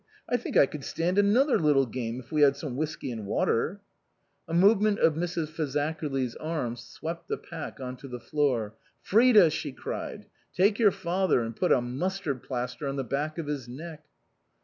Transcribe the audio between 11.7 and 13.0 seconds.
a mustard plaster on